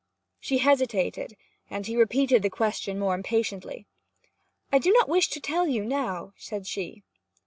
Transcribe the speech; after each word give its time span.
She 0.39 0.57
hesitated, 0.57 1.37
and 1.69 1.85
he 1.85 1.95
repeated 1.95 2.41
the 2.41 2.49
question 2.49 2.97
more 2.97 3.13
impatiently. 3.13 3.85
'I 4.73 4.79
do 4.79 4.91
not 4.93 5.07
wish 5.07 5.29
to 5.29 5.39
tell 5.39 5.67
you 5.67 5.85
now,' 5.85 6.33
said 6.37 6.65
she. 6.65 7.03